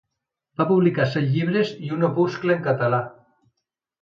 [0.61, 3.03] Va publicar set llibres i un opuscle en català.